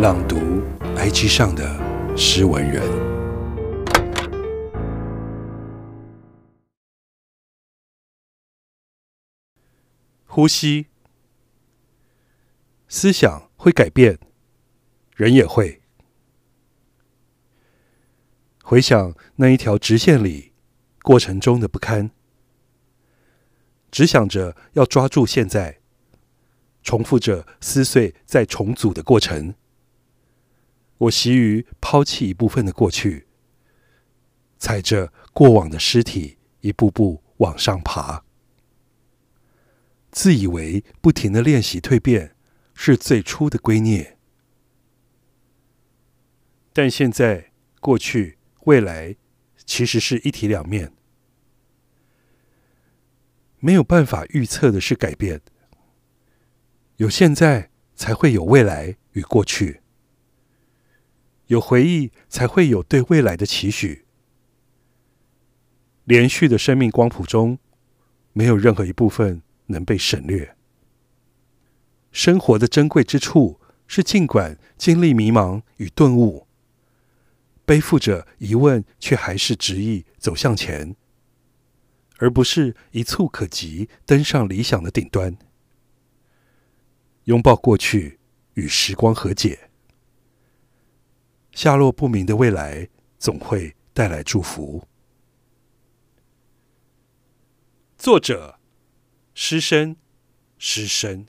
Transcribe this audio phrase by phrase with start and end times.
[0.00, 0.62] 朗读
[0.96, 2.82] IG 上的诗文人，
[10.24, 10.86] 呼吸，
[12.88, 14.18] 思想会改变，
[15.14, 15.82] 人也会。
[18.64, 20.54] 回想那一条直线里
[21.02, 22.10] 过程中的不堪，
[23.90, 25.80] 只想着要抓住现在，
[26.82, 29.54] 重复着撕碎再重组的过程。
[31.00, 33.26] 我习于抛弃一部分的过去，
[34.58, 38.24] 踩着过往的尸体一步步往上爬，
[40.10, 42.34] 自以为不停的练习蜕变
[42.74, 44.14] 是最初的归臬，
[46.72, 48.38] 但现在过去。
[48.64, 49.16] 未来
[49.64, 50.92] 其实是一体两面，
[53.58, 55.40] 没有办法预测的是改变。
[56.98, 59.80] 有现在，才会有未来与过去；
[61.50, 64.04] 有回忆，才会有对未来的期许。
[66.04, 67.58] 连续的生命光谱中，
[68.32, 70.56] 没有任何一部分能被省略。
[72.12, 76.46] 生活的珍贵之处是，尽管经历迷茫与顿悟。
[77.64, 80.94] 背负着疑问，却还是执意走向前，
[82.18, 85.36] 而不是一蹴可及登上理想的顶端。
[87.24, 88.20] 拥抱过去，
[88.54, 89.69] 与时光和解，
[91.52, 94.82] 下落不明的未来总会带来祝福。
[97.98, 98.58] 作者：
[99.34, 99.96] 师生，
[100.58, 101.26] 师生。